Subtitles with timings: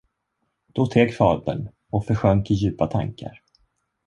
[0.73, 3.41] Då teg fadern och försjönk i djupa tankar.